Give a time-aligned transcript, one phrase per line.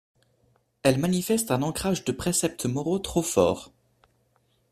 [0.81, 3.71] Elle manifeste un ancrage de préceptes moraux trop fort